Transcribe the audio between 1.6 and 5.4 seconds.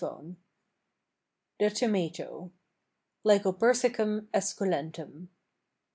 TOMATO. (_Lycopersicum esculentum.